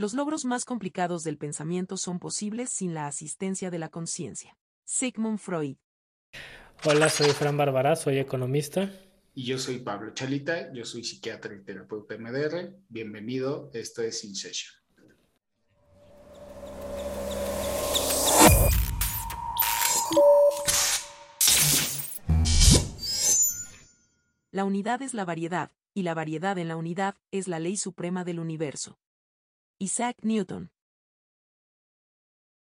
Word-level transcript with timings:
Los 0.00 0.14
logros 0.14 0.46
más 0.46 0.64
complicados 0.64 1.24
del 1.24 1.36
pensamiento 1.36 1.98
son 1.98 2.20
posibles 2.20 2.70
sin 2.70 2.94
la 2.94 3.06
asistencia 3.06 3.70
de 3.70 3.78
la 3.78 3.90
conciencia. 3.90 4.56
Sigmund 4.82 5.38
Freud. 5.38 5.76
Hola, 6.86 7.10
soy 7.10 7.28
Fran 7.32 7.58
Bárbara, 7.58 7.94
soy 7.96 8.16
economista. 8.16 8.90
Y 9.34 9.44
yo 9.44 9.58
soy 9.58 9.80
Pablo 9.80 10.14
Chalita, 10.14 10.72
yo 10.72 10.86
soy 10.86 11.04
psiquiatra 11.04 11.54
y 11.54 11.62
terapeuta 11.62 12.16
MDR. 12.16 12.78
Bienvenido, 12.88 13.70
esto 13.74 14.00
es 14.00 14.24
In 14.24 14.34
Session. 14.34 14.72
La 24.50 24.64
unidad 24.64 25.02
es 25.02 25.12
la 25.12 25.26
variedad, 25.26 25.72
y 25.92 26.04
la 26.04 26.14
variedad 26.14 26.56
en 26.56 26.68
la 26.68 26.76
unidad 26.76 27.16
es 27.32 27.48
la 27.48 27.58
ley 27.58 27.76
suprema 27.76 28.24
del 28.24 28.40
universo. 28.40 28.96
Isaac 29.80 30.18
Newton. 30.22 30.70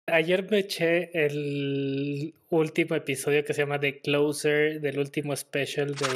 Ayer 0.06 0.50
me 0.50 0.60
eché 0.60 1.10
el 1.14 2.36
último 2.50 2.96
episodio 2.96 3.44
que 3.44 3.54
se 3.54 3.62
llama 3.62 3.80
The 3.80 4.02
Closer 4.02 4.80
del 4.80 5.00
último 5.00 5.36
special 5.36 5.96
de 5.96 6.08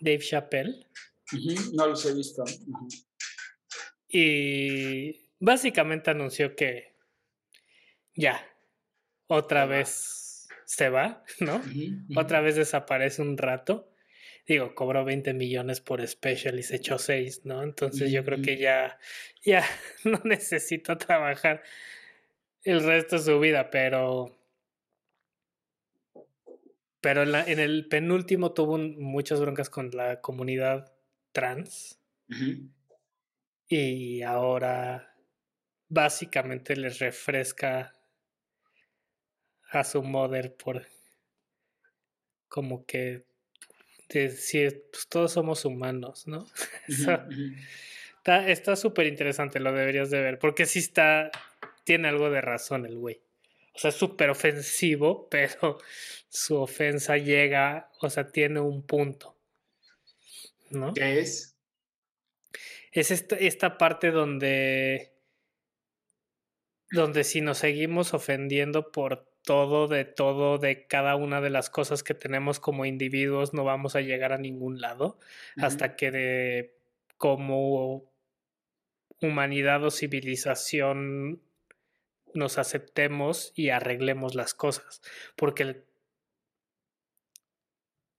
Dave 0.00 0.20
Chappelle. 0.20 0.86
No 1.74 1.88
los 1.88 2.06
he 2.06 2.14
visto. 2.14 2.44
Y 4.08 5.30
básicamente 5.40 6.10
anunció 6.10 6.56
que 6.56 6.96
ya, 8.14 8.40
otra 9.26 9.66
vez 9.66 10.48
se 10.64 10.88
va, 10.88 11.22
¿no? 11.40 11.60
Otra 12.16 12.40
vez 12.40 12.56
desaparece 12.56 13.20
un 13.20 13.36
rato 13.36 13.92
digo, 14.46 14.74
cobró 14.74 15.04
20 15.04 15.34
millones 15.34 15.80
por 15.80 16.06
special 16.06 16.58
y 16.58 16.62
se 16.62 16.76
echó 16.76 16.98
6, 16.98 17.44
¿no? 17.44 17.62
Entonces 17.62 18.12
yo 18.12 18.24
creo 18.24 18.40
que 18.40 18.56
ya, 18.56 18.98
ya 19.44 19.64
no 20.04 20.20
necesito 20.24 20.96
trabajar 20.96 21.62
el 22.62 22.84
resto 22.84 23.16
de 23.16 23.22
su 23.22 23.40
vida, 23.40 23.70
pero... 23.70 24.32
Pero 27.00 27.22
en, 27.22 27.32
la, 27.32 27.44
en 27.44 27.60
el 27.60 27.86
penúltimo 27.86 28.52
tuvo 28.52 28.78
muchas 28.78 29.40
broncas 29.40 29.70
con 29.70 29.90
la 29.92 30.20
comunidad 30.20 30.92
trans. 31.30 32.00
Y 33.68 34.22
ahora 34.22 35.14
básicamente 35.88 36.74
les 36.74 36.98
refresca 36.98 37.92
a 39.70 39.84
su 39.84 40.02
mother 40.02 40.56
por 40.56 40.84
como 42.48 42.86
que 42.86 43.25
decir, 44.08 44.84
pues 44.90 45.08
todos 45.08 45.32
somos 45.32 45.64
humanos, 45.64 46.26
¿no? 46.26 46.46
está 48.24 48.76
súper 48.76 49.06
interesante, 49.06 49.60
lo 49.60 49.72
deberías 49.72 50.10
de 50.10 50.20
ver, 50.20 50.38
porque 50.38 50.66
sí 50.66 50.80
está, 50.80 51.30
tiene 51.84 52.08
algo 52.08 52.30
de 52.30 52.40
razón 52.40 52.86
el 52.86 52.96
güey. 52.96 53.20
O 53.74 53.78
sea, 53.78 53.90
es 53.90 53.96
súper 53.96 54.30
ofensivo, 54.30 55.28
pero 55.30 55.78
su 56.28 56.56
ofensa 56.56 57.18
llega, 57.18 57.90
o 58.00 58.10
sea, 58.10 58.30
tiene 58.30 58.60
un 58.60 58.86
punto. 58.86 59.36
¿No? 60.70 60.94
¿Qué 60.94 61.20
es? 61.20 61.56
Es 62.90 63.10
esta, 63.10 63.36
esta 63.36 63.78
parte 63.78 64.10
donde, 64.10 65.12
donde 66.90 67.24
si 67.24 67.40
nos 67.40 67.58
seguimos 67.58 68.14
ofendiendo 68.14 68.90
por 68.90 69.28
todo, 69.46 69.86
de 69.86 70.04
todo, 70.04 70.58
de 70.58 70.86
cada 70.88 71.14
una 71.14 71.40
de 71.40 71.50
las 71.50 71.70
cosas 71.70 72.02
que 72.02 72.14
tenemos 72.14 72.58
como 72.58 72.84
individuos, 72.84 73.54
no 73.54 73.62
vamos 73.62 73.94
a 73.94 74.00
llegar 74.00 74.32
a 74.32 74.38
ningún 74.38 74.80
lado 74.80 75.18
hasta 75.56 75.94
que 75.94 76.10
de 76.10 76.74
como 77.16 78.10
humanidad 79.22 79.84
o 79.84 79.92
civilización 79.92 81.40
nos 82.34 82.58
aceptemos 82.58 83.52
y 83.54 83.70
arreglemos 83.70 84.34
las 84.34 84.52
cosas. 84.52 85.00
Porque 85.36 85.84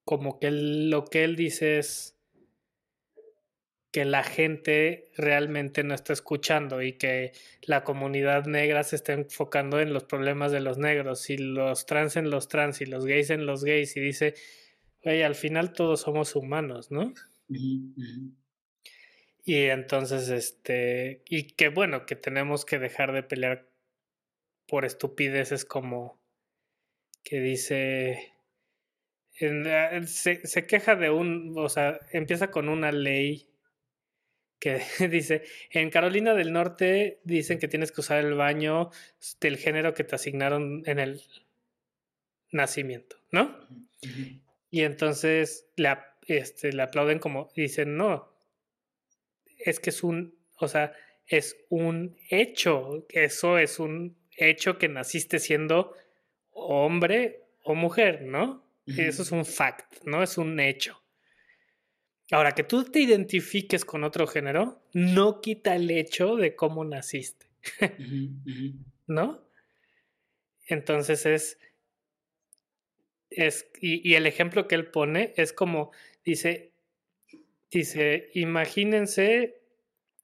como 0.05 0.39
que 0.39 0.49
lo 0.49 1.03
que 1.03 1.25
él 1.25 1.35
dice 1.35 1.77
es 1.77 2.16
que 3.91 4.05
la 4.05 4.23
gente 4.23 5.11
realmente 5.15 5.83
no 5.83 5.93
está 5.93 6.13
escuchando 6.13 6.81
y 6.81 6.93
que 6.93 7.31
la 7.63 7.83
comunidad 7.83 8.45
negra 8.45 8.83
se 8.83 8.95
está 8.97 9.13
enfocando 9.13 9.79
en 9.79 9.93
los 9.93 10.03
problemas 10.03 10.51
de 10.51 10.59
los 10.59 10.77
negros 10.77 11.29
y 11.29 11.37
los 11.37 11.85
trans 11.85 12.15
en 12.17 12.29
los 12.29 12.47
trans 12.47 12.81
y 12.81 12.85
los 12.85 13.05
gays 13.05 13.29
en 13.29 13.45
los 13.45 13.63
gays 13.63 13.95
y 13.95 14.01
dice, 14.01 14.35
oye, 15.03 15.23
al 15.23 15.35
final 15.35 15.73
todos 15.73 16.01
somos 16.01 16.35
humanos, 16.35 16.91
¿no? 16.91 17.13
Y 19.43 19.55
entonces, 19.67 20.29
este, 20.29 21.23
y 21.29 21.43
que 21.53 21.69
bueno, 21.69 22.05
que 22.05 22.17
tenemos 22.17 22.65
que 22.65 22.79
dejar 22.79 23.13
de 23.13 23.23
pelear 23.23 23.69
por 24.67 24.83
estupideces 24.83 25.63
como 25.63 26.21
que 27.23 27.39
dice, 27.39 28.33
ah, 29.41 30.01
se, 30.05 30.45
se 30.45 30.67
queja 30.67 30.95
de 30.97 31.09
un, 31.09 31.53
o 31.57 31.69
sea, 31.69 31.99
empieza 32.11 32.51
con 32.51 32.67
una 32.67 32.91
ley 32.91 33.46
que 34.59 34.81
dice, 35.09 35.43
en 35.71 35.89
Carolina 35.89 36.33
del 36.33 36.53
Norte 36.53 37.19
dicen 37.23 37.59
que 37.59 37.67
tienes 37.67 37.91
que 37.91 38.01
usar 38.01 38.23
el 38.23 38.33
baño 38.33 38.89
del 39.39 39.57
género 39.57 39.93
que 39.93 40.03
te 40.03 40.15
asignaron 40.15 40.83
en 40.85 40.99
el 40.99 41.21
nacimiento, 42.51 43.17
¿no? 43.31 43.57
Y 44.69 44.81
entonces 44.81 45.69
le, 45.75 45.97
este, 46.27 46.73
le 46.73 46.81
aplauden 46.81 47.19
como, 47.19 47.49
dicen, 47.55 47.97
no, 47.97 48.33
es 49.57 49.79
que 49.79 49.89
es 49.89 50.03
un, 50.03 50.37
o 50.59 50.67
sea, 50.67 50.93
es 51.25 51.57
un 51.69 52.17
hecho, 52.29 53.05
eso 53.09 53.57
es 53.57 53.79
un 53.79 54.17
hecho 54.35 54.77
que 54.77 54.87
naciste 54.87 55.39
siendo 55.39 55.93
hombre 56.51 57.43
o 57.63 57.75
mujer, 57.75 58.23
¿no? 58.23 58.65
Eso 58.85 59.21
es 59.21 59.31
un 59.33 59.45
fact, 59.45 60.03
¿no? 60.05 60.23
Es 60.23 60.37
un 60.37 60.57
hecho. 60.61 61.01
Ahora, 62.31 62.51
que 62.53 62.63
tú 62.63 62.83
te 62.83 62.99
identifiques 62.99 63.85
con 63.85 64.03
otro 64.03 64.27
género 64.27 64.81
no 64.93 65.39
quita 65.39 65.75
el 65.75 65.89
hecho 65.89 66.35
de 66.35 66.55
cómo 66.55 66.83
naciste. 66.83 67.47
¿No? 69.07 69.47
Entonces 70.67 71.25
es. 71.25 71.59
es 73.29 73.69
y, 73.81 74.13
el 74.15 74.25
ejemplo 74.25 74.67
que 74.67 74.75
él 74.75 74.87
pone 74.87 75.33
es 75.37 75.53
como 75.53 75.91
dice. 76.25 76.73
Dice, 77.71 78.29
imagínense. 78.33 79.61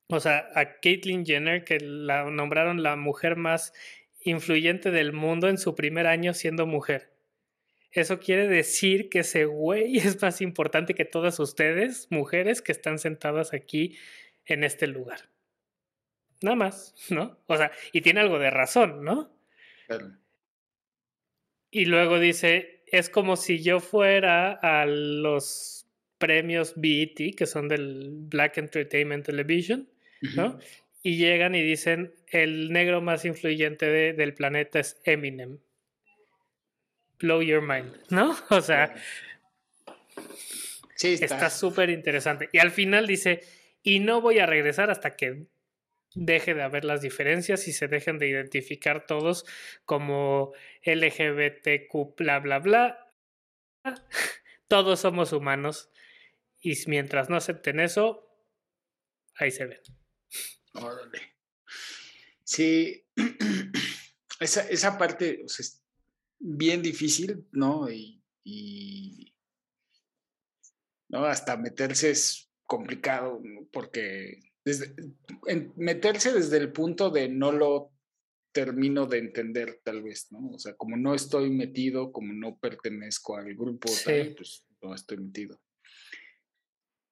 O 0.07 0.19
sea, 0.19 0.49
a 0.55 0.79
Caitlyn 0.81 1.25
Jenner, 1.25 1.63
que 1.63 1.79
la 1.79 2.29
nombraron 2.29 2.83
la 2.83 2.95
mujer 2.97 3.37
más 3.37 3.73
influyente 4.21 4.91
del 4.91 5.13
mundo 5.13 5.49
en 5.49 5.57
su 5.57 5.75
primer 5.75 6.07
año 6.07 6.33
siendo 6.33 6.65
mujer. 6.65 7.13
Eso 7.93 8.19
quiere 8.19 8.47
decir 8.47 9.09
que 9.09 9.19
ese 9.19 9.45
güey 9.45 9.97
es 9.97 10.21
más 10.21 10.41
importante 10.41 10.95
que 10.95 11.05
todas 11.05 11.39
ustedes, 11.39 12.07
mujeres 12.09 12.61
que 12.61 12.71
están 12.71 12.99
sentadas 12.99 13.53
aquí 13.53 13.97
en 14.45 14.63
este 14.63 14.87
lugar. 14.87 15.29
Nada 16.41 16.57
más, 16.57 16.93
¿no? 17.09 17.39
O 17.47 17.55
sea, 17.55 17.71
y 17.93 18.01
tiene 18.01 18.19
algo 18.19 18.37
de 18.37 18.49
razón, 18.49 19.03
¿no? 19.05 19.31
Y 21.71 21.85
luego 21.85 22.19
dice, 22.19 22.83
es 22.87 23.09
como 23.09 23.37
si 23.37 23.63
yo 23.63 23.79
fuera 23.79 24.51
a 24.51 24.85
los 24.85 25.87
premios 26.17 26.73
BET, 26.75 27.35
que 27.35 27.45
son 27.45 27.69
del 27.69 28.09
Black 28.11 28.57
Entertainment 28.57 29.25
Television, 29.25 29.87
¿no? 30.35 30.59
Y 31.01 31.17
llegan 31.17 31.55
y 31.55 31.61
dicen, 31.61 32.13
el 32.27 32.71
negro 32.71 33.01
más 33.01 33.23
influyente 33.23 34.13
del 34.13 34.33
planeta 34.33 34.79
es 34.79 34.99
Eminem 35.05 35.59
blow 37.23 37.41
your 37.41 37.61
mind, 37.61 37.95
¿no? 38.09 38.37
O 38.49 38.61
sea, 38.61 38.93
sí, 40.95 41.17
está 41.19 41.49
súper 41.49 41.89
interesante. 41.89 42.49
Y 42.51 42.59
al 42.59 42.69
final 42.69 43.07
dice, 43.07 43.41
y 43.81 43.99
no 43.99 44.21
voy 44.21 44.39
a 44.39 44.45
regresar 44.45 44.91
hasta 44.91 45.15
que 45.15 45.47
deje 46.15 46.53
de 46.53 46.61
haber 46.61 46.85
las 46.85 47.01
diferencias 47.01 47.67
y 47.67 47.73
se 47.73 47.87
dejen 47.87 48.19
de 48.19 48.27
identificar 48.27 49.07
todos 49.07 49.45
como 49.85 50.51
LGBTQ, 50.85 52.15
bla, 52.17 52.39
bla, 52.39 52.59
bla. 52.59 53.13
Todos 54.67 54.99
somos 54.99 55.31
humanos. 55.31 55.89
Y 56.59 56.73
mientras 56.87 57.29
no 57.29 57.37
acepten 57.37 57.79
eso, 57.79 58.29
ahí 59.35 59.51
se 59.51 59.65
ven. 59.65 59.81
Órale. 60.73 61.35
Sí, 62.43 63.05
esa, 64.39 64.61
esa 64.69 64.97
parte, 64.97 65.41
o 65.45 65.47
sea, 65.47 65.65
bien 66.43 66.81
difícil, 66.81 67.47
¿no? 67.51 67.89
Y, 67.89 68.21
¿no? 71.09 71.25
hasta 71.25 71.55
meterse 71.55 72.11
es 72.11 72.51
complicado, 72.65 73.41
porque 73.71 74.51
desde, 74.65 74.93
meterse 75.75 76.33
desde 76.33 76.57
el 76.57 76.71
punto 76.71 77.09
de 77.09 77.29
no 77.29 77.51
lo 77.51 77.93
termino 78.51 79.07
de 79.07 79.19
entender 79.19 79.81
tal 79.83 80.03
vez, 80.03 80.27
¿no? 80.31 80.51
O 80.51 80.59
sea, 80.59 80.75
como 80.75 80.97
no 80.97 81.15
estoy 81.15 81.49
metido, 81.49 82.11
como 82.11 82.33
no 82.33 82.57
pertenezco 82.57 83.37
al 83.37 83.55
grupo, 83.55 83.89
pues 84.35 84.65
no 84.81 84.93
estoy 84.93 85.17
metido. 85.17 85.59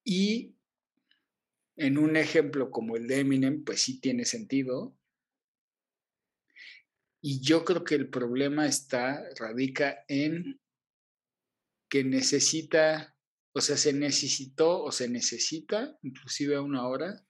Y 0.03 0.55
en 1.77 1.97
un 1.97 2.17
ejemplo 2.17 2.69
como 2.69 2.97
el 2.97 3.07
de 3.07 3.19
Eminem, 3.19 3.63
pues 3.63 3.81
sí 3.81 3.99
tiene 3.99 4.25
sentido. 4.25 4.95
Y 7.21 7.41
yo 7.41 7.63
creo 7.63 7.83
que 7.83 7.95
el 7.95 8.09
problema 8.09 8.65
está, 8.65 9.23
radica 9.37 10.03
en 10.07 10.59
que 11.89 12.03
necesita, 12.03 13.15
o 13.53 13.61
sea, 13.61 13.77
se 13.77 13.93
necesitó 13.93 14.81
o 14.81 14.91
se 14.91 15.07
necesita, 15.07 15.97
inclusive 16.01 16.55
a 16.55 16.61
una 16.61 16.87
hora, 16.87 17.23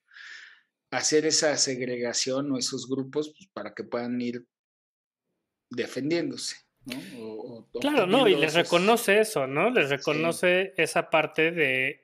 hacer 0.92 1.26
esa 1.26 1.58
segregación 1.58 2.52
o 2.52 2.58
esos 2.58 2.88
grupos 2.88 3.34
pues, 3.38 3.50
para 3.54 3.74
que 3.74 3.84
puedan 3.84 4.22
ir 4.22 4.46
defendiéndose. 5.70 6.58
¿no? 6.86 7.68
claro, 7.80 8.08
no, 8.08 8.28
y 8.28 8.36
les 8.36 8.54
reconoce 8.54 9.20
eso, 9.20 9.46
¿no? 9.46 9.70
Les 9.70 9.90
reconoce 9.90 10.74
esa 10.78 11.10
parte 11.10 11.52
de 11.52 12.01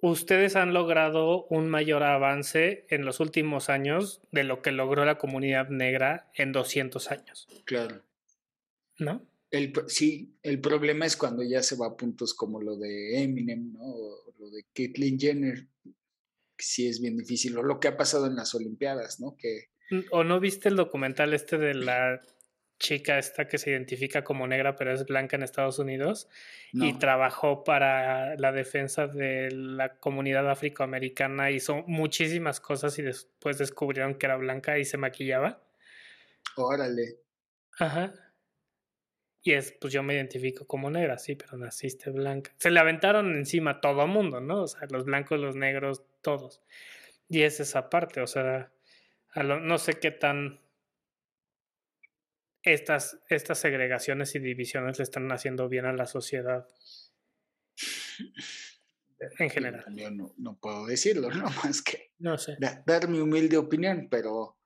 ustedes 0.00 0.56
han 0.56 0.74
logrado 0.74 1.46
un 1.46 1.68
mayor 1.68 2.02
avance 2.02 2.86
en 2.88 3.04
los 3.04 3.20
últimos 3.20 3.68
años 3.68 4.20
de 4.32 4.44
lo 4.44 4.62
que 4.62 4.72
logró 4.72 5.04
la 5.04 5.18
comunidad 5.18 5.68
negra 5.68 6.30
en 6.34 6.52
200 6.52 7.10
años. 7.10 7.48
Claro. 7.64 8.02
¿No? 8.98 9.26
El, 9.50 9.72
sí, 9.86 10.34
el 10.42 10.60
problema 10.60 11.06
es 11.06 11.16
cuando 11.16 11.42
ya 11.42 11.62
se 11.62 11.76
va 11.76 11.86
a 11.86 11.96
puntos 11.96 12.34
como 12.34 12.60
lo 12.60 12.76
de 12.76 13.22
Eminem, 13.22 13.72
¿no? 13.72 13.84
O 13.84 14.34
lo 14.38 14.50
de 14.50 14.64
Caitlyn 14.74 15.18
Jenner, 15.18 15.66
que 15.84 16.64
sí 16.64 16.88
es 16.88 17.00
bien 17.00 17.16
difícil, 17.16 17.56
o 17.56 17.62
lo 17.62 17.78
que 17.78 17.88
ha 17.88 17.96
pasado 17.96 18.26
en 18.26 18.36
las 18.36 18.54
Olimpiadas, 18.54 19.20
¿no? 19.20 19.36
Que... 19.36 19.70
¿O 20.10 20.24
no 20.24 20.40
viste 20.40 20.68
el 20.68 20.76
documental 20.76 21.32
este 21.32 21.58
de 21.58 21.74
la 21.74 22.20
chica 22.78 23.18
esta 23.18 23.48
que 23.48 23.58
se 23.58 23.70
identifica 23.70 24.22
como 24.22 24.46
negra 24.46 24.76
pero 24.76 24.92
es 24.92 25.06
blanca 25.06 25.36
en 25.36 25.42
Estados 25.42 25.78
Unidos 25.78 26.28
y 26.72 26.92
trabajó 26.98 27.64
para 27.64 28.36
la 28.36 28.52
defensa 28.52 29.06
de 29.06 29.50
la 29.50 29.96
comunidad 29.96 30.50
afroamericana, 30.50 31.50
hizo 31.50 31.84
muchísimas 31.86 32.60
cosas 32.60 32.98
y 32.98 33.02
después 33.02 33.58
descubrieron 33.58 34.14
que 34.14 34.26
era 34.26 34.36
blanca 34.36 34.78
y 34.78 34.84
se 34.84 34.98
maquillaba. 34.98 35.62
Órale. 36.56 37.16
Ajá. 37.78 38.12
Y 39.42 39.52
es, 39.52 39.72
pues 39.80 39.92
yo 39.92 40.02
me 40.02 40.14
identifico 40.14 40.66
como 40.66 40.90
negra, 40.90 41.18
sí, 41.18 41.36
pero 41.36 41.56
naciste 41.56 42.10
blanca. 42.10 42.52
Se 42.58 42.70
le 42.70 42.80
aventaron 42.80 43.36
encima 43.36 43.80
todo 43.80 44.02
el 44.02 44.10
mundo, 44.10 44.40
¿no? 44.40 44.62
O 44.62 44.66
sea, 44.66 44.88
los 44.90 45.04
blancos, 45.04 45.38
los 45.38 45.54
negros, 45.54 46.02
todos. 46.20 46.62
Y 47.28 47.42
es 47.42 47.60
esa 47.60 47.88
parte, 47.88 48.20
o 48.20 48.26
sea, 48.26 48.72
no 49.34 49.78
sé 49.78 49.94
qué 50.00 50.10
tan 50.10 50.58
estas, 52.66 53.18
estas 53.28 53.58
segregaciones 53.58 54.34
y 54.34 54.40
divisiones 54.40 54.98
le 54.98 55.04
están 55.04 55.30
haciendo 55.30 55.68
bien 55.68 55.86
a 55.86 55.92
la 55.92 56.06
sociedad 56.06 56.66
en 59.38 59.50
general. 59.50 59.84
Yo 59.94 60.10
no, 60.10 60.34
no 60.36 60.58
puedo 60.58 60.86
decirlo, 60.86 61.30
no 61.30 61.44
más 61.64 61.80
que 61.80 62.12
no 62.18 62.36
sé. 62.36 62.56
dar 62.84 63.08
mi 63.08 63.20
humilde 63.20 63.56
opinión, 63.56 64.08
pero 64.10 64.58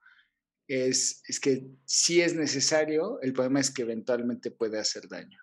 es, 0.67 1.21
es 1.27 1.39
que 1.39 1.67
sí 1.85 2.21
es 2.21 2.33
necesario, 2.33 3.21
el 3.21 3.33
problema 3.33 3.59
es 3.59 3.69
que 3.69 3.83
eventualmente 3.83 4.49
puede 4.49 4.79
hacer 4.79 5.07
daño. 5.07 5.39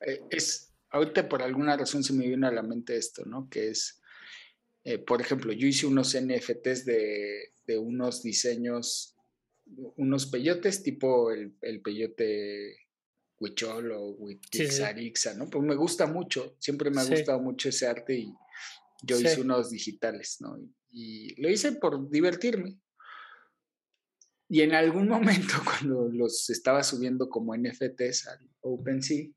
Eh, 0.00 0.20
es, 0.30 0.74
ahorita 0.90 1.28
por 1.28 1.40
alguna 1.42 1.76
razón 1.76 2.02
se 2.02 2.12
me 2.12 2.26
viene 2.26 2.48
a 2.48 2.52
la 2.52 2.62
mente 2.62 2.96
esto, 2.96 3.24
¿no? 3.24 3.48
Que 3.48 3.68
es, 3.68 4.00
eh, 4.82 4.98
por 4.98 5.20
ejemplo, 5.20 5.52
yo 5.52 5.68
hice 5.68 5.86
unos 5.86 6.16
NFTs 6.20 6.84
de, 6.84 7.52
de 7.64 7.78
unos 7.78 8.24
diseños 8.24 9.14
unos 9.96 10.26
peyotes 10.26 10.82
tipo 10.82 11.30
el, 11.30 11.56
el 11.62 11.80
peyote 11.80 12.76
huichol 13.40 13.92
o 13.92 14.10
huixarixa, 14.10 15.34
¿no? 15.34 15.48
Pues 15.48 15.64
me 15.64 15.74
gusta 15.74 16.06
mucho, 16.06 16.56
siempre 16.58 16.90
me 16.90 17.00
ha 17.00 17.04
gustado 17.04 17.40
mucho 17.40 17.70
ese 17.70 17.86
arte 17.86 18.18
y 18.18 18.34
yo 19.02 19.18
hice 19.18 19.40
unos 19.40 19.70
digitales, 19.70 20.36
¿no? 20.40 20.58
Y, 20.90 21.40
lo 21.40 21.48
hice 21.48 21.72
por 21.72 22.10
divertirme. 22.10 22.78
Y 24.48 24.60
en 24.60 24.74
algún 24.74 25.08
momento 25.08 25.54
cuando 25.64 26.08
los 26.12 26.50
estaba 26.50 26.82
subiendo 26.82 27.28
como 27.28 27.56
NFTs 27.56 28.26
al 28.26 28.50
OpenSea, 28.60 29.28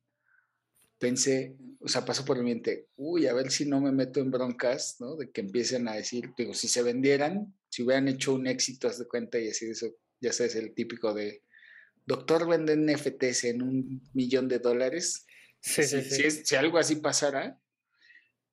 pensé, 0.99 1.57
o 1.79 1.87
sea, 1.87 2.05
pasó 2.05 2.25
por 2.25 2.37
mi 2.37 2.45
mente, 2.45 2.89
uy, 2.95 3.27
a 3.27 3.33
ver 3.33 3.51
si 3.51 3.65
no 3.65 3.79
me 3.79 3.91
meto 3.91 4.19
en 4.19 4.31
broncas, 4.31 4.97
¿no? 4.99 5.15
De 5.15 5.31
que 5.31 5.41
empiecen 5.41 5.87
a 5.87 5.93
decir, 5.95 6.31
digo, 6.37 6.53
si 6.53 6.67
se 6.67 6.81
vendieran, 6.81 7.55
si 7.69 7.83
hubieran 7.83 8.07
hecho 8.07 8.33
un 8.33 8.47
éxito, 8.47 8.87
haz 8.87 8.99
de 8.99 9.07
cuenta 9.07 9.39
y 9.39 9.49
así 9.49 9.65
eso, 9.65 9.87
ya 10.23 10.31
sabes, 10.31 10.55
el 10.55 10.73
típico 10.73 11.13
de, 11.13 11.43
doctor 12.05 12.47
vende 12.47 12.77
NFTs 12.77 13.43
en 13.43 13.61
un 13.61 14.01
millón 14.13 14.47
de 14.47 14.59
dólares. 14.59 15.27
Sí, 15.59 15.83
si, 15.83 16.01
sí, 16.01 16.31
Si, 16.31 16.55
algo 16.55 16.77
así 16.77 16.95
pasara, 16.95 17.59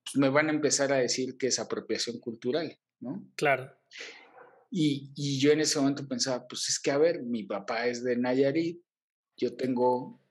pues 0.03 0.17
me 0.17 0.29
van 0.29 0.49
a 0.49 0.53
empezar 0.53 0.91
a 0.91 0.97
decir 0.97 1.37
que 1.37 1.47
es 1.47 1.59
apropiación 1.59 2.19
cultural, 2.19 2.77
¿no? 2.99 3.25
Claro. 3.35 3.73
Y, 4.69 5.11
y, 5.15 5.39
yo 5.39 5.51
en 5.51 5.61
ese 5.61 5.79
momento 5.79 6.07
pensaba, 6.07 6.45
pues 6.47 6.69
es 6.69 6.79
que, 6.79 6.91
a 6.91 6.97
ver, 6.97 7.23
mi 7.23 7.43
papá 7.43 7.87
es 7.87 8.03
de 8.03 8.17
Nayarit, 8.17 8.81
yo 9.37 9.55
tengo 9.55 10.21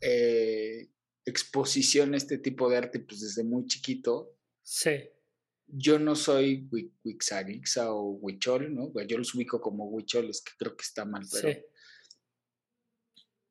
eh, 0.00 0.88
exposición 1.24 2.14
a 2.14 2.16
este 2.16 2.38
tipo 2.38 2.68
de 2.70 2.78
arte 2.78 3.00
pues 3.00 3.20
desde 3.20 3.44
muy 3.44 3.66
chiquito. 3.66 4.34
Sí 4.62 5.10
yo 5.68 5.98
no 5.98 6.16
soy 6.16 6.68
Wixarixa 7.04 7.92
o 7.92 8.12
Huichol, 8.12 8.74
¿no? 8.74 8.92
Yo 9.06 9.18
los 9.18 9.34
ubico 9.34 9.60
como 9.60 9.88
Huicholes, 9.88 10.42
que 10.42 10.52
creo 10.58 10.76
que 10.76 10.82
está 10.82 11.04
mal, 11.04 11.26
pero. 11.30 11.52
Sí. 11.52 11.60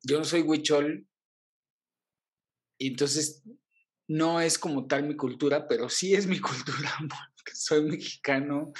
Yo 0.02 0.18
no 0.18 0.24
soy 0.24 0.42
Huichol. 0.42 1.06
Y 2.80 2.88
entonces 2.88 3.42
no 4.08 4.40
es 4.40 4.58
como 4.58 4.86
tal 4.86 5.06
mi 5.06 5.16
cultura, 5.16 5.66
pero 5.68 5.88
sí 5.88 6.14
es 6.14 6.26
mi 6.26 6.40
cultura, 6.40 6.90
porque 7.00 7.54
soy 7.54 7.82
mexicano, 7.82 8.72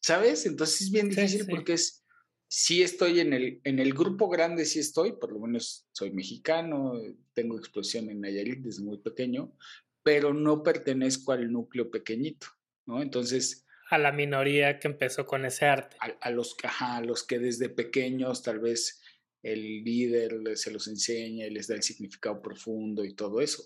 ¿sabes? 0.00 0.46
Entonces 0.46 0.82
es 0.82 0.90
bien 0.90 1.10
difícil 1.10 1.46
porque 1.46 1.74
es. 1.74 2.04
Sí 2.50 2.82
estoy 2.82 3.20
en 3.20 3.34
el, 3.34 3.60
en 3.64 3.78
el 3.78 3.92
grupo 3.92 4.26
grande, 4.30 4.64
sí 4.64 4.78
estoy, 4.78 5.12
por 5.12 5.30
lo 5.30 5.38
menos 5.38 5.86
soy 5.92 6.12
mexicano, 6.12 6.94
tengo 7.34 7.58
explosión 7.58 8.08
en 8.08 8.22
Nayarit 8.22 8.60
desde 8.60 8.82
muy 8.82 8.96
pequeño, 8.96 9.54
pero 10.02 10.32
no 10.32 10.62
pertenezco 10.62 11.32
al 11.32 11.52
núcleo 11.52 11.90
pequeñito. 11.90 12.46
¿No? 12.88 13.02
Entonces... 13.02 13.66
A 13.90 13.98
la 13.98 14.12
minoría 14.12 14.80
que 14.80 14.88
empezó 14.88 15.26
con 15.26 15.44
ese 15.44 15.66
arte. 15.66 15.96
A, 16.00 16.30
los, 16.30 16.56
a 16.80 17.00
los 17.02 17.22
que 17.22 17.38
desde 17.38 17.68
pequeños 17.68 18.42
tal 18.42 18.58
vez 18.58 19.00
el 19.42 19.84
líder 19.84 20.56
se 20.56 20.70
los 20.70 20.88
enseña 20.88 21.46
y 21.46 21.50
les 21.50 21.68
da 21.68 21.74
el 21.74 21.82
significado 21.82 22.42
profundo 22.42 23.04
y 23.04 23.14
todo 23.14 23.40
eso. 23.40 23.64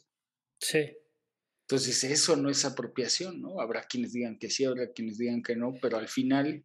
Sí. 0.60 0.96
Entonces 1.62 2.04
eso 2.04 2.36
no 2.36 2.50
es 2.50 2.64
apropiación, 2.64 3.40
¿no? 3.40 3.60
Habrá 3.60 3.84
quienes 3.84 4.12
digan 4.12 4.38
que 4.38 4.50
sí, 4.50 4.64
habrá 4.64 4.92
quienes 4.92 5.19
digan 5.19 5.42
que 5.42 5.56
no, 5.56 5.75
pero 5.80 5.96
al 5.96 6.08
final, 6.08 6.64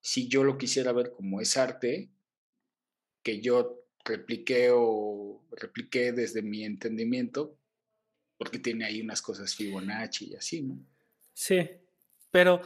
si 0.00 0.28
yo 0.28 0.44
lo 0.44 0.58
quisiera 0.58 0.92
ver 0.92 1.10
como 1.12 1.40
es 1.40 1.56
arte, 1.56 2.10
que 3.22 3.40
yo 3.40 3.84
repliqué 4.04 4.70
o 4.72 5.44
repliqué 5.52 6.12
desde 6.12 6.42
mi 6.42 6.64
entendimiento, 6.64 7.58
porque 8.36 8.58
tiene 8.58 8.84
ahí 8.84 9.00
unas 9.00 9.22
cosas 9.22 9.54
Fibonacci 9.54 10.32
y 10.32 10.36
así, 10.36 10.62
¿no? 10.62 10.84
Sí, 11.36 11.68
pero 12.30 12.62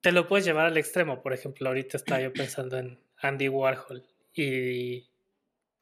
te 0.00 0.12
lo 0.12 0.28
puedes 0.28 0.44
llevar 0.44 0.66
al 0.66 0.76
extremo. 0.76 1.20
Por 1.20 1.32
ejemplo, 1.32 1.66
ahorita 1.66 1.96
estaba 1.96 2.20
yo 2.20 2.32
pensando 2.32 2.78
en 2.78 2.96
Andy 3.16 3.48
Warhol 3.48 4.06
y 4.32 5.10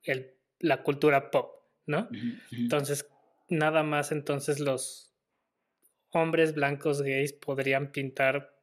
el, 0.02 0.34
la 0.60 0.82
cultura 0.82 1.30
pop, 1.30 1.62
¿no? 1.84 2.08
Entonces, 2.50 3.06
nada 3.50 3.82
más 3.82 4.12
entonces 4.12 4.60
los 4.60 5.12
hombres 6.08 6.54
blancos 6.54 7.02
gays 7.02 7.34
podrían 7.34 7.92
pintar 7.92 8.56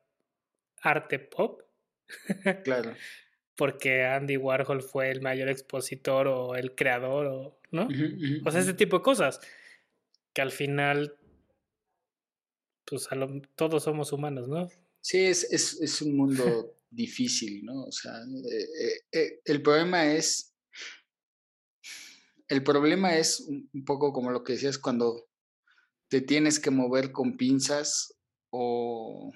arte 0.82 1.20
pop. 1.20 1.62
Claro. 2.64 2.96
Porque 3.56 4.04
Andy 4.04 4.38
Warhol 4.38 4.82
fue 4.82 5.12
el 5.12 5.22
mayor 5.22 5.50
expositor 5.50 6.28
o 6.28 6.56
el 6.56 6.74
creador, 6.74 7.28
o, 7.28 7.60
¿no? 7.70 7.88
o 8.46 8.52
sea, 8.52 8.62
ese 8.62 8.74
tipo 8.74 8.98
de 8.98 9.04
cosas. 9.04 9.42
Que 10.34 10.42
al 10.42 10.52
final 10.52 11.18
pues 12.88 13.08
todos 13.56 13.84
somos 13.84 14.13
humanos, 14.13 14.48
¿no? 14.48 14.67
Sí, 15.01 15.20
es, 15.20 15.51
es, 15.51 15.79
es 15.82 16.01
un 16.01 16.15
mundo 16.15 16.74
difícil, 16.89 17.65
¿no? 17.65 17.84
O 17.84 17.91
sea, 17.91 18.13
eh, 18.51 19.01
eh, 19.12 19.41
el 19.44 19.62
problema 19.62 20.13
es, 20.13 20.56
el 22.48 22.63
problema 22.63 23.17
es 23.17 23.41
un, 23.41 23.70
poco 23.86 24.13
como 24.13 24.32
lo 24.32 24.44
que 24.44 24.53
decías 24.53 24.77
cuando 24.77 25.27
te 26.10 26.22
tienes 26.22 26.60
que 26.60 26.72
mover 26.72 27.12
con 27.12 27.36
pinzas 27.38 28.15
o... 28.51 29.32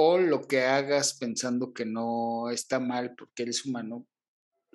O 0.00 0.16
lo 0.16 0.46
que 0.46 0.62
hagas 0.62 1.18
pensando 1.18 1.74
que 1.74 1.84
no 1.84 2.50
está 2.50 2.78
mal 2.78 3.16
porque 3.16 3.42
eres 3.42 3.66
humano, 3.66 4.06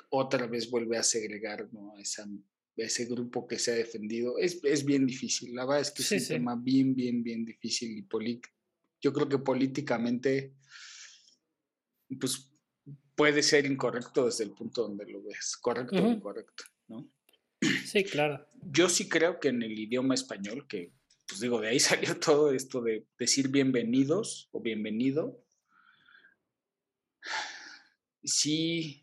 otra 0.10 0.48
vez 0.48 0.70
vuelve 0.70 0.98
a 0.98 1.04
segregar 1.04 1.72
¿no? 1.72 1.98
esa 1.98 2.28
ese 2.76 3.06
grupo 3.06 3.48
que 3.48 3.60
se 3.60 3.72
ha 3.72 3.76
defendido. 3.76 4.38
Es, 4.38 4.60
es 4.64 4.86
bien 4.86 5.06
difícil, 5.06 5.54
la 5.54 5.66
verdad 5.66 5.82
es 5.82 5.92
que 5.92 6.02
es 6.04 6.12
un 6.12 6.28
tema 6.28 6.56
bien, 6.56 6.96
bien, 6.96 7.24
bien 7.24 7.46
difícil 7.46 7.98
y 7.98 8.08
yo 9.02 9.12
creo 9.12 9.28
que 9.28 9.38
políticamente, 9.38 10.56
pues 12.20 12.50
puede 13.16 13.44
ser 13.44 13.66
incorrecto 13.66 14.26
desde 14.26 14.46
el 14.46 14.52
punto 14.52 14.84
donde 14.84 15.06
lo 15.06 15.22
ves, 15.22 15.58
correcto 15.58 16.02
o 16.02 16.12
incorrecto, 16.12 16.64
¿no? 16.88 17.12
Sí, 17.86 18.04
claro. 18.06 18.48
yo 18.72 18.90
sí 18.90 19.10
creo 19.10 19.40
que 19.40 19.50
en 19.50 19.62
el 19.62 19.78
idioma 19.78 20.16
español, 20.16 20.68
que 20.68 20.94
pues 21.28 21.42
digo, 21.42 21.60
de 21.60 21.70
ahí 21.70 21.80
salió 21.82 22.18
todo 22.18 22.54
esto 22.54 22.82
de 22.82 23.06
decir 23.20 23.50
bienvenidos 23.50 24.50
o 24.52 24.62
bienvenido, 24.62 25.44
sí, 28.24 29.03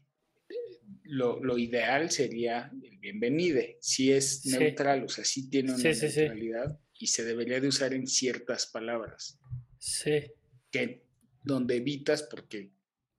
lo, 1.11 1.59
ideal 1.59 2.11
sería 2.11 2.71
el 2.83 2.99
bienvenide, 2.99 3.79
si 3.81 4.12
es 4.12 4.47
neutral, 4.47 5.05
o 5.05 5.09
sea, 5.09 5.25
sí 5.25 5.50
tiene 5.50 5.75
una 5.75 5.83
neutralidad 5.83 6.81
y 6.99 7.07
se 7.09 7.25
debería 7.25 7.61
de 7.61 7.69
usar 7.69 7.95
en 7.95 8.07
ciertas 8.07 8.67
palabras. 8.67 9.38
Sí. 9.79 10.33
Que 10.71 11.05
donde 11.43 11.76
evitas 11.76 12.23
porque 12.23 12.71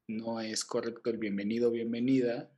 no 0.07 0.39
es 0.39 0.63
correcto 0.63 1.09
el 1.09 1.17
bienvenido 1.17 1.69
o 1.69 1.71
bienvenida, 1.71 2.51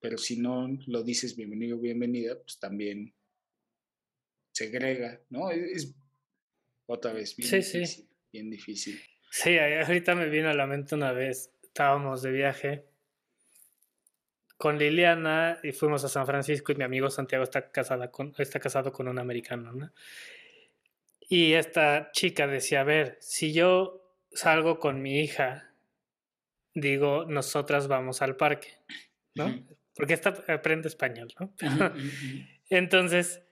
pero 0.00 0.16
si 0.16 0.38
no 0.38 0.68
lo 0.86 1.02
dices 1.02 1.36
bienvenido 1.36 1.76
o 1.76 1.80
bienvenida, 1.80 2.40
pues 2.40 2.58
también 2.58 3.14
segrega, 4.52 5.20
¿no? 5.28 5.50
Es, 5.50 5.94
otra 6.86 7.12
vez 7.12 7.36
bien 7.36 7.50
difícil, 7.50 8.08
bien 8.32 8.50
difícil. 8.50 9.00
Sí, 9.30 9.58
ahorita 9.58 10.14
me 10.14 10.28
vino 10.28 10.48
a 10.48 10.54
la 10.54 10.66
mente 10.66 10.94
una 10.94 11.12
vez, 11.12 11.52
estábamos 11.62 12.22
de 12.22 12.32
viaje 12.32 12.89
con 14.60 14.78
Liliana 14.78 15.58
y 15.62 15.72
fuimos 15.72 16.04
a 16.04 16.10
San 16.10 16.26
Francisco 16.26 16.70
y 16.70 16.74
mi 16.74 16.84
amigo 16.84 17.08
Santiago 17.08 17.44
está, 17.44 17.72
casada 17.72 18.10
con, 18.10 18.34
está 18.36 18.60
casado 18.60 18.92
con 18.92 19.08
un 19.08 19.18
americano, 19.18 19.72
¿no? 19.72 19.90
Y 21.30 21.54
esta 21.54 22.10
chica 22.12 22.46
decía, 22.46 22.82
a 22.82 22.84
ver, 22.84 23.16
si 23.20 23.54
yo 23.54 24.14
salgo 24.32 24.78
con 24.78 25.00
mi 25.00 25.20
hija, 25.20 25.72
digo, 26.74 27.24
nosotras 27.24 27.88
vamos 27.88 28.20
al 28.20 28.36
parque, 28.36 28.68
¿no? 29.34 29.64
Porque 29.94 30.12
esta 30.12 30.34
aprende 30.48 30.88
español, 30.88 31.28
¿no? 31.40 31.54
Entonces, 32.68 33.42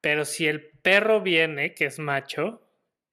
pero 0.00 0.24
si 0.24 0.48
el 0.48 0.68
perro 0.82 1.20
viene, 1.20 1.74
que 1.74 1.84
es 1.84 2.00
macho, 2.00 2.60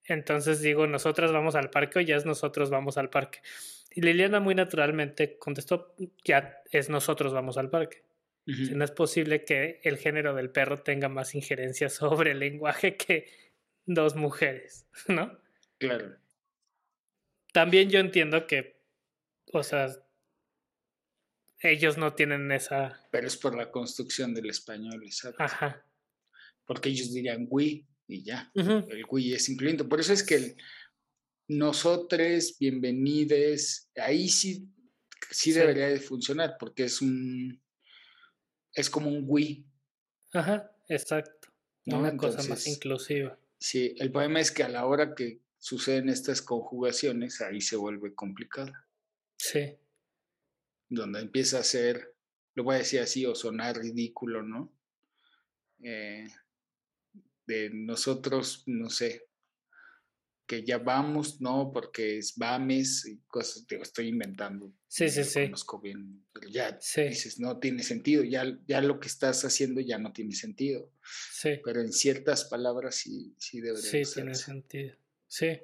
entonces 0.05 0.59
digo, 0.59 0.87
nosotras 0.87 1.31
vamos 1.31 1.53
al 1.53 1.69
parque 1.69 1.99
o 1.99 2.01
ya 2.01 2.15
es 2.15 2.25
nosotros 2.25 2.71
vamos 2.71 2.97
al 2.97 3.11
parque. 3.11 3.41
Y 3.91 4.01
Liliana 4.01 4.39
muy 4.39 4.55
naturalmente 4.55 5.37
contestó, 5.37 5.95
ya 6.23 6.61
es 6.71 6.89
nosotros 6.89 7.33
vamos 7.33 7.57
al 7.57 7.69
parque. 7.69 8.03
no 8.45 8.85
es 8.85 8.91
posible 8.91 9.43
que 9.43 9.81
el 9.83 9.97
género 9.97 10.33
del 10.33 10.49
perro 10.49 10.81
tenga 10.81 11.09
más 11.09 11.35
injerencia 11.35 11.89
sobre 11.89 12.31
el 12.31 12.39
lenguaje 12.39 12.95
que 12.95 13.27
dos 13.85 14.15
mujeres, 14.15 14.85
¿no? 15.07 15.37
Claro. 15.77 16.17
También 17.53 17.89
yo 17.89 17.99
entiendo 17.99 18.45
que, 18.45 18.81
o 19.51 19.63
sea, 19.63 19.87
ellos 21.61 21.97
no 21.97 22.13
tienen 22.13 22.51
esa... 22.51 23.07
Pero 23.11 23.25
es 23.25 23.37
por 23.37 23.55
la 23.55 23.71
construcción 23.71 24.33
del 24.33 24.49
español, 24.49 25.01
exacto. 25.03 25.43
Ajá 25.43 25.87
porque 26.67 26.89
ellos 26.89 27.11
dirían 27.11 27.47
we 27.49 27.87
y 28.07 28.23
ya. 28.23 28.51
El 28.53 29.05
we 29.09 29.33
es 29.33 29.49
incluyente. 29.49 29.85
Por 29.85 29.99
eso 29.99 30.13
es 30.13 30.23
que 30.23 30.35
el 30.35 30.57
nosotros, 31.47 32.57
bienvenides, 32.59 33.89
ahí 33.95 34.27
sí, 34.27 34.69
sí, 35.31 35.51
debería 35.51 35.87
de 35.87 35.99
funcionar, 35.99 36.57
porque 36.59 36.85
es 36.85 37.01
un, 37.01 37.61
es 38.73 38.89
como 38.89 39.09
un 39.09 39.23
we. 39.25 39.63
Ajá, 40.33 40.71
exacto. 40.87 41.49
Una 41.85 42.15
cosa 42.17 42.43
más 42.49 42.67
inclusiva. 42.67 43.39
Sí, 43.59 43.95
el 43.97 44.11
problema 44.11 44.41
es 44.41 44.51
que 44.51 44.63
a 44.63 44.69
la 44.69 44.85
hora 44.85 45.15
que 45.15 45.41
suceden 45.57 46.09
estas 46.09 46.41
conjugaciones, 46.41 47.39
ahí 47.41 47.61
se 47.61 47.77
vuelve 47.77 48.13
complicada. 48.13 48.87
Sí. 49.37 49.77
Donde 50.89 51.21
empieza 51.21 51.59
a 51.59 51.63
ser, 51.63 52.13
lo 52.55 52.63
voy 52.63 52.75
a 52.75 52.79
decir 52.79 52.99
así, 52.99 53.25
o 53.25 53.35
sonar 53.35 53.77
ridículo, 53.77 54.43
¿no? 54.43 54.73
Eh, 55.81 56.27
de 57.45 57.69
nosotros, 57.69 58.63
no 58.65 58.89
sé, 58.89 59.26
que 60.47 60.63
ya 60.63 60.77
vamos, 60.77 61.41
¿no? 61.41 61.71
Porque 61.73 62.17
es 62.17 62.37
VAMES 62.37 63.05
y 63.07 63.17
cosas, 63.27 63.67
digo, 63.67 63.83
estoy 63.83 64.07
inventando. 64.07 64.73
Sí, 64.87 65.09
sí, 65.09 65.25
sí. 65.25 65.43
Conozco 65.43 65.81
bien, 65.81 66.25
pero 66.33 66.47
ya 66.47 66.71
dices, 66.71 67.39
no 67.39 67.59
tiene 67.59 67.83
sentido, 67.83 68.23
ya, 68.23 68.57
ya 68.65 68.81
lo 68.81 68.99
que 68.99 69.09
estás 69.09 69.43
haciendo 69.43 69.81
ya 69.81 69.97
no 69.97 70.13
tiene 70.13 70.33
sentido. 70.33 70.89
Sí. 71.33 71.59
Pero 71.63 71.81
en 71.81 71.91
ciertas 71.91 72.45
palabras 72.45 72.95
sí, 72.95 73.35
sí 73.37 73.59
debería 73.59 73.91
Sí, 74.05 74.13
tiene 74.13 74.33
sentido. 74.35 74.95
Sí. 75.27 75.59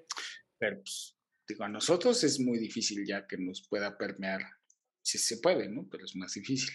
Pero 0.60 0.82
pues, 0.82 1.16
digo, 1.48 1.64
a 1.64 1.70
nosotros 1.70 2.22
es 2.26 2.40
muy 2.42 2.60
difícil 2.60 3.06
ya 3.08 3.26
que 3.26 3.38
nos 3.38 3.66
pueda 3.66 3.98
permear, 3.98 4.42
si 5.02 5.18
se 5.18 5.38
puede, 5.38 5.70
¿no? 5.70 5.88
Pero 5.90 6.04
es 6.04 6.16
más 6.18 6.34
difícil. 6.34 6.74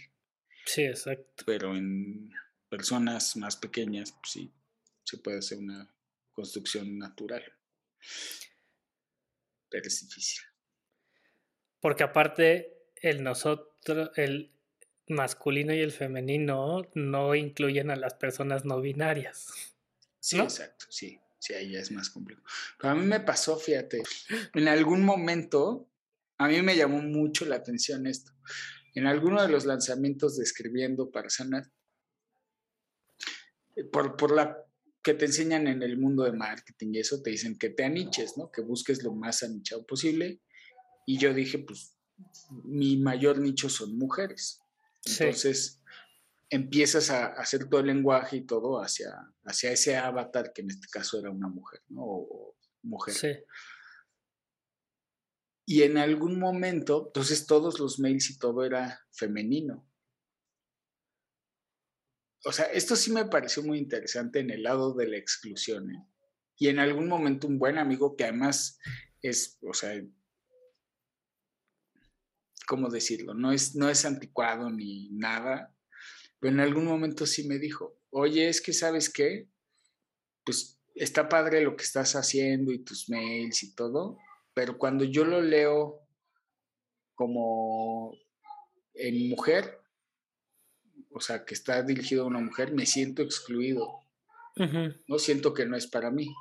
Sí, 0.65 0.83
exacto. 0.83 1.45
Pero 1.47 1.77
en 1.77 2.31
personas 2.71 3.37
más 3.37 3.57
pequeñas, 3.57 4.13
pues 4.13 4.33
sí, 4.33 4.53
se 5.05 5.19
puede 5.19 5.39
hacer 5.39 5.59
una 5.59 5.95
construcción 6.33 6.99
natural. 6.99 7.43
Pero 9.69 9.87
es 9.87 10.01
difícil. 10.07 10.43
Porque 11.81 12.03
aparte, 12.03 12.91
el 12.97 13.23
nosotros, 13.23 14.11
el 14.17 14.53
masculino 15.09 15.75
y 15.75 15.81
el 15.81 15.93
femenino 15.93 16.83
no 16.95 17.35
incluyen 17.35 17.91
a 17.91 17.97
las 17.97 18.15
personas 18.15 18.65
no 18.65 18.81
binarias. 18.81 19.47
Sí, 20.21 20.39
exacto, 20.39 20.87
sí. 20.91 21.21
Sí, 21.39 21.55
ahí 21.55 21.71
ya 21.71 21.79
es 21.79 21.93
más 21.93 22.11
complejo. 22.11 22.43
Pero 22.79 22.93
a 22.93 22.97
mí 22.97 23.07
me 23.07 23.21
pasó, 23.21 23.57
fíjate, 23.57 24.03
en 24.55 24.69
algún 24.69 25.05
momento, 25.05 25.89
a 26.37 26.49
mí 26.49 26.61
me 26.63 26.77
llamó 26.77 27.01
mucho 27.01 27.45
la 27.45 27.57
atención 27.57 28.07
esto. 28.07 28.33
En 28.95 29.07
alguno 29.07 29.41
de 29.41 29.49
los 29.49 29.65
lanzamientos 29.65 30.37
de 30.37 30.43
Escribiendo 30.43 31.11
para 31.11 31.31
Sanar, 31.31 31.71
eh, 33.77 33.85
por, 33.85 34.17
por 34.17 34.35
la 34.35 34.68
que 35.09 35.15
te 35.15 35.25
enseñan 35.25 35.67
en 35.67 35.83
el 35.83 35.97
mundo 35.97 36.25
de 36.25 36.33
marketing 36.33 36.93
y 36.93 36.99
eso, 36.99 37.23
te 37.23 37.31
dicen 37.31 37.57
que 37.57 37.71
te 37.71 37.83
aniches, 37.83 38.37
¿no? 38.37 38.51
Que 38.51 38.61
busques 38.61 39.03
lo 39.03 39.15
más 39.15 39.43
anichado 39.43 39.87
posible. 39.87 40.43
Y 41.07 41.17
yo 41.17 41.33
dije, 41.33 41.61
pues, 41.61 41.97
mi 42.65 42.99
mayor 42.99 43.39
nicho 43.39 43.71
son 43.71 43.97
mujeres. 43.97 44.61
Entonces, 45.07 45.81
empiezas 46.51 47.09
a 47.09 47.29
hacer 47.29 47.71
todo 47.71 47.81
el 47.81 47.87
lenguaje 47.87 48.37
y 48.37 48.45
todo 48.45 48.83
hacia, 48.83 49.15
hacia 49.45 49.73
ese 49.73 49.97
avatar, 49.97 50.53
que 50.53 50.61
en 50.61 50.73
este 50.73 50.89
caso 50.89 51.19
era 51.19 51.31
una 51.31 51.49
mujer, 51.49 51.81
¿no? 51.89 52.03
O, 52.05 52.57
mujer. 52.83 53.15
Sí. 53.15 53.29
Y 55.65 55.85
en 55.85 55.97
algún 55.97 56.39
momento, 56.39 57.07
entonces 57.07 57.47
todos 57.47 57.81
los 57.81 57.99
mails 57.99 58.29
y 58.29 58.39
todo 58.39 58.63
era 58.63 59.01
femenino 59.11 59.88
o 62.45 62.53
sea, 62.53 62.67
esto 62.67 62.97
sí 62.97 63.13
me 63.13 63.25
pareció 63.25 63.63
muy 63.63 63.79
interesante 63.79 64.41
en 64.41 64.51
el 64.51 64.63
lado 64.63 64.95
de 64.95 65.09
la 65.09 65.17
exclusión. 65.17 65.91
¿eh? 65.91 66.07
Y 66.57 66.69
en 66.69 66.79
algún 66.79 67.09
momento 67.09 67.47
un 67.47 67.59
buen 67.59 67.79
amigo 67.79 68.17
que 68.17 68.25
además 68.25 68.79
es, 69.23 69.59
o 69.63 69.75
sea, 69.75 70.01
¿cómo 72.67 72.91
decirlo? 72.91 73.35
No 73.35 73.53
es, 73.53 73.75
no 73.75 73.89
es 73.89 74.05
anticuado 74.05 74.71
ni 74.71 75.09
nada, 75.11 75.75
pero 76.39 76.55
en 76.55 76.61
algún 76.61 76.85
momento 76.85 77.27
sí 77.27 77.49
me 77.49 77.59
dijo, 77.59 77.99
oye, 78.11 78.49
es 78.49 78.61
que 78.61 78.73
sabes 78.73 79.11
qué, 79.11 79.49
pues 80.45 80.81
está 80.95 81.29
padre 81.29 81.63
lo 81.63 81.77
que 81.77 81.85
estás 81.85 82.15
haciendo 82.15 82.73
y 82.73 82.85
tus 82.85 83.09
mails 83.09 83.63
y 83.63 83.75
todo, 83.75 84.19
pero 84.55 84.79
cuando 84.79 85.05
yo 85.05 85.25
lo 85.25 85.41
leo 85.41 86.01
como 87.15 88.13
en 88.95 89.29
mujer, 89.29 89.81
o 91.11 91.21
sea, 91.21 91.45
que 91.45 91.55
está 91.55 91.83
dirigido 91.83 92.25
a 92.25 92.27
una 92.27 92.41
mujer, 92.41 92.73
me 92.73 92.87
siento 92.87 93.23
excluido. 93.23 93.87
No 95.07 95.19
siento 95.19 95.55
que 95.55 95.67
no 95.67 95.77
es 95.77 95.87
para 95.87 96.11
mí. 96.11 96.35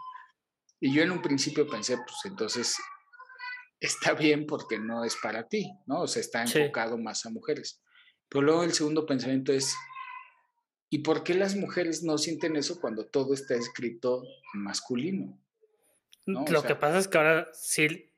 Y 0.79 0.93
yo 0.93 1.03
en 1.03 1.11
un 1.11 1.21
principio 1.21 1.67
pensé, 1.67 1.97
pues 1.97 2.17
entonces 2.25 2.75
está 3.79 4.13
bien 4.13 4.47
porque 4.47 4.79
no 4.79 5.03
es 5.03 5.15
para 5.15 5.47
ti, 5.47 5.71
¿no? 5.85 6.01
O 6.01 6.07
sea, 6.07 6.21
está 6.21 6.41
enfocado 6.41 6.97
más 6.97 7.25
a 7.25 7.29
mujeres. 7.29 7.81
Pero 8.29 8.43
luego 8.43 8.63
el 8.63 8.73
segundo 8.73 9.05
pensamiento 9.05 9.53
es, 9.53 9.75
¿y 10.89 10.99
por 10.99 11.23
qué 11.23 11.35
las 11.35 11.55
mujeres 11.55 12.03
no 12.03 12.17
sienten 12.17 12.55
eso 12.55 12.81
cuando 12.81 13.05
todo 13.05 13.33
está 13.33 13.55
escrito 13.55 14.23
masculino? 14.53 15.39
Lo 16.25 16.63
que 16.63 16.75
pasa 16.75 16.97
es 16.97 17.07
que 17.07 17.17
ahora 17.17 17.49
sí, 17.53 18.11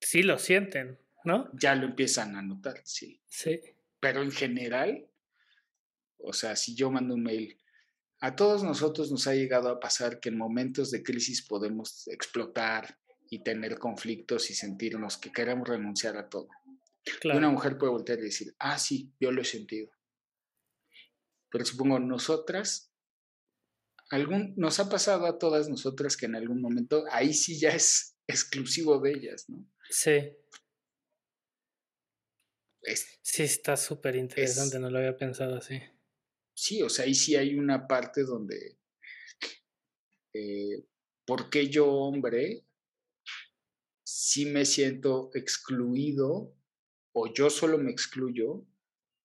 sí 0.00 0.22
lo 0.22 0.38
sienten, 0.38 0.98
¿no? 1.24 1.48
Ya 1.54 1.74
lo 1.74 1.86
empiezan 1.86 2.36
a 2.36 2.42
notar, 2.42 2.80
sí. 2.84 3.20
Sí. 3.28 3.60
Pero 4.00 4.22
en 4.22 4.32
general, 4.32 5.06
o 6.24 6.32
sea, 6.32 6.56
si 6.56 6.74
yo 6.74 6.90
mando 6.90 7.14
un 7.14 7.22
mail, 7.22 7.58
a 8.20 8.36
todos 8.36 8.62
nosotros 8.62 9.10
nos 9.10 9.26
ha 9.26 9.34
llegado 9.34 9.68
a 9.68 9.80
pasar 9.80 10.20
que 10.20 10.28
en 10.28 10.38
momentos 10.38 10.92
de 10.92 11.02
crisis 11.02 11.44
podemos 11.44 12.06
explotar 12.06 12.96
y 13.28 13.42
tener 13.42 13.78
conflictos 13.78 14.48
y 14.50 14.54
sentirnos 14.54 15.18
que 15.18 15.32
queremos 15.32 15.66
renunciar 15.66 16.16
a 16.16 16.28
todo. 16.28 16.48
una 17.24 17.50
mujer 17.50 17.78
puede 17.78 17.92
voltear 17.92 18.20
y 18.20 18.24
decir, 18.24 18.54
ah, 18.60 18.78
sí, 18.78 19.12
yo 19.18 19.32
lo 19.32 19.42
he 19.42 19.44
sentido. 19.44 19.90
Pero 21.50 21.64
supongo 21.64 21.98
nosotras, 21.98 22.92
algún, 24.10 24.54
nos 24.56 24.78
ha 24.78 24.88
pasado 24.88 25.26
a 25.26 25.38
todas 25.38 25.68
nosotras 25.68 26.16
que 26.16 26.26
en 26.26 26.36
algún 26.36 26.60
momento, 26.60 27.04
ahí 27.10 27.34
sí 27.34 27.58
ya 27.58 27.70
es 27.70 28.16
exclusivo 28.28 29.00
de 29.00 29.12
ellas, 29.12 29.48
¿no? 29.48 29.66
Sí. 29.90 30.36
sí, 33.22 33.42
está 33.42 33.76
súper 33.76 34.14
interesante, 34.14 34.78
no 34.78 34.90
lo 34.90 34.98
había 34.98 35.16
pensado 35.16 35.56
así. 35.56 35.82
Sí, 36.54 36.82
o 36.82 36.88
sea, 36.88 37.04
ahí 37.04 37.14
sí 37.14 37.36
hay 37.36 37.58
una 37.58 37.86
parte 37.86 38.22
donde, 38.24 38.78
eh, 40.32 40.84
¿por 41.24 41.50
qué 41.50 41.68
yo 41.68 41.90
hombre 41.90 42.64
sí 44.02 44.46
me 44.46 44.64
siento 44.64 45.30
excluido 45.34 46.54
o 47.12 47.32
yo 47.32 47.50
solo 47.50 47.78
me 47.78 47.90
excluyo 47.90 48.66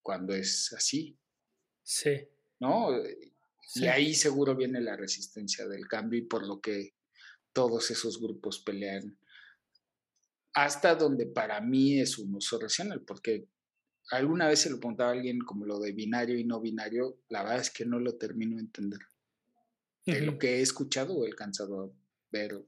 cuando 0.01 0.34
es 0.34 0.74
así? 0.74 1.17
Sí. 1.84 2.27
¿No? 2.60 2.89
Y 3.75 3.86
ahí 3.86 4.13
seguro 4.13 4.55
viene 4.55 4.81
la 4.81 4.96
resistencia 4.96 5.67
del 5.67 5.88
cambio 5.88 6.19
y 6.19 6.25
por 6.25 6.46
lo 6.46 6.60
que 6.60 6.96
todos 7.53 7.91
esos 7.91 8.19
grupos 8.19 8.60
pelean 8.60 9.17
hasta 10.53 10.96
donde 10.96 11.27
para 11.27 11.62
mí 11.62 12.00
es 12.00 12.17
un 12.17 12.34
uso 12.34 12.60
racional, 12.60 13.01
porque 13.01 13.48
alguna 14.11 14.47
vez 14.47 14.61
se 14.61 14.69
lo 14.69 14.79
preguntaba 14.79 15.09
a 15.09 15.13
alguien 15.13 15.39
como 15.39 15.65
lo 15.65 15.79
de 15.79 15.91
binario 15.91 16.37
y 16.37 16.43
no 16.43 16.59
binario, 16.59 17.19
la 17.29 17.43
verdad 17.43 17.59
es 17.59 17.69
que 17.69 17.85
no 17.85 17.99
lo 17.99 18.15
termino 18.15 18.55
de 18.55 18.61
entender. 18.61 18.99
De 20.05 20.21
lo 20.21 20.37
que 20.39 20.57
he 20.57 20.61
escuchado 20.61 21.13
o 21.13 21.25
he 21.25 21.27
alcanzado 21.27 21.83
a 21.83 21.89
ver. 22.31 22.63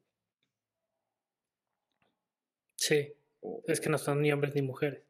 Sí. 2.76 3.14
es 3.66 3.80
que 3.80 3.90
no 3.90 3.98
son 3.98 4.22
ni 4.22 4.32
hombres 4.32 4.54
ni 4.56 4.62
mujeres. 4.62 5.04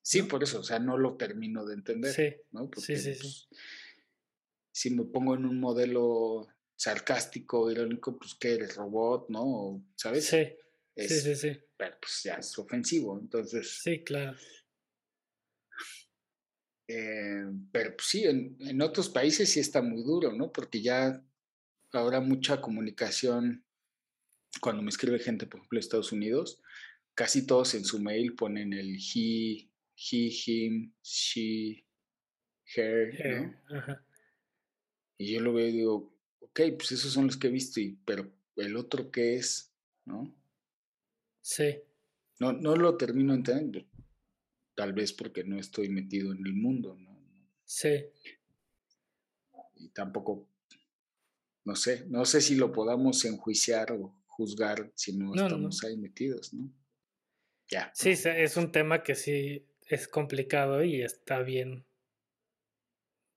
Sí, 0.00 0.22
por 0.22 0.42
eso, 0.42 0.60
o 0.60 0.62
sea, 0.62 0.78
no 0.78 0.96
lo 0.96 1.16
termino 1.16 1.64
de 1.66 1.74
entender. 1.74 2.12
Sí. 2.12 2.34
¿no? 2.52 2.70
sí, 2.76 2.96
sí, 2.96 3.14
pues, 3.20 3.48
si 4.70 4.90
me 4.90 5.04
pongo 5.04 5.34
en 5.34 5.44
un 5.44 5.60
modelo 5.60 6.46
sarcástico, 6.76 7.70
irónico, 7.70 8.18
pues 8.18 8.34
que 8.34 8.54
eres 8.54 8.76
robot, 8.76 9.28
¿no? 9.28 9.84
¿Sabes? 9.96 10.26
Sí. 10.26 10.46
sí, 10.96 11.20
sí, 11.20 11.36
sí. 11.36 11.60
Pero 11.76 11.96
pues 12.00 12.22
ya 12.24 12.34
es 12.34 12.58
ofensivo, 12.58 13.18
entonces. 13.18 13.80
Sí, 13.82 14.02
claro. 14.02 14.36
Eh, 16.86 17.44
pero 17.72 17.96
pues, 17.96 18.08
sí, 18.08 18.24
en, 18.24 18.82
otros 18.82 19.08
países 19.08 19.50
sí 19.50 19.60
está 19.60 19.80
muy 19.82 20.02
duro, 20.02 20.32
¿no? 20.32 20.52
Porque 20.52 20.82
ya 20.82 21.22
habrá 21.92 22.20
mucha 22.20 22.60
comunicación. 22.60 23.64
Cuando 24.60 24.82
me 24.82 24.90
escribe 24.90 25.18
gente, 25.18 25.46
por 25.46 25.60
ejemplo, 25.60 25.76
de 25.76 25.80
Estados 25.80 26.12
Unidos, 26.12 26.60
casi 27.14 27.46
todos 27.46 27.74
en 27.74 27.84
su 27.84 28.00
mail 28.00 28.34
ponen 28.34 28.72
el 28.72 28.96
he, 28.96 29.68
he, 29.96 30.32
him, 30.46 30.92
she, 31.02 31.84
her, 32.76 33.60
¿no? 33.68 33.98
Y 35.16 35.32
yo 35.32 35.40
lo 35.40 35.54
veo 35.54 35.68
y 35.68 35.72
digo, 35.72 36.16
ok, 36.40 36.60
pues 36.76 36.92
esos 36.92 37.12
son 37.12 37.26
los 37.26 37.36
que 37.36 37.46
he 37.46 37.50
visto, 37.50 37.80
y, 37.80 37.98
pero 38.04 38.32
el 38.56 38.76
otro 38.76 39.10
qué 39.10 39.36
es, 39.36 39.72
¿no? 40.04 40.36
Sí. 41.40 41.78
No, 42.40 42.52
no 42.52 42.76
lo 42.76 42.96
termino 42.96 43.32
entendiendo 43.32 43.86
tal 44.74 44.92
vez 44.92 45.12
porque 45.12 45.44
no 45.44 45.58
estoy 45.58 45.88
metido 45.88 46.32
en 46.32 46.46
el 46.46 46.54
mundo, 46.54 46.96
¿no? 46.98 47.14
Sí. 47.64 48.06
Y 49.76 49.88
tampoco, 49.88 50.48
no 51.64 51.76
sé, 51.76 52.06
no 52.08 52.24
sé 52.24 52.40
si 52.40 52.56
lo 52.56 52.72
podamos 52.72 53.24
enjuiciar 53.24 53.92
o 53.92 54.14
juzgar 54.26 54.90
si 54.94 55.16
no, 55.16 55.34
estamos 55.34 55.82
ahí 55.84 55.96
metidos, 55.96 56.52
¿no? 56.52 56.70
Ya. 57.68 57.90
Sí, 57.94 58.10
es 58.10 58.56
un 58.56 58.72
tema 58.72 59.02
que 59.02 59.14
sí 59.14 59.66
es 59.88 60.08
complicado 60.08 60.84
y 60.84 61.02
está 61.02 61.40
bien 61.40 61.86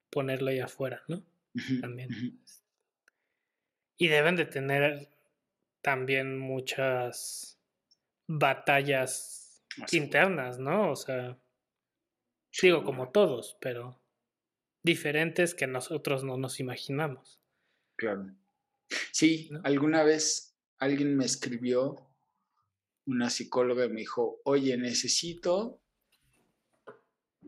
ponerlo 0.09 0.49
ahí 0.49 0.59
afuera, 0.59 1.03
¿no? 1.07 1.23
también. 1.81 2.09
Y 3.97 4.07
deben 4.07 4.35
de 4.35 4.45
tener 4.45 5.09
también 5.81 6.37
muchas 6.37 7.59
batallas 8.27 9.46
internas, 9.91 10.59
¿no? 10.59 10.91
O 10.91 10.95
sea, 10.95 11.39
digo 12.61 12.83
como 12.83 13.11
todos, 13.11 13.57
pero 13.61 14.01
diferentes 14.83 15.53
que 15.53 15.67
nosotros 15.67 16.23
no 16.23 16.37
nos 16.37 16.59
imaginamos. 16.59 17.39
Claro. 17.95 18.33
Sí, 19.11 19.49
alguna 19.63 20.03
vez 20.03 20.55
alguien 20.79 21.17
me 21.17 21.25
escribió, 21.25 21.95
una 23.05 23.29
psicóloga 23.29 23.87
me 23.87 24.01
dijo, 24.01 24.41
oye, 24.43 24.77
necesito 24.77 25.81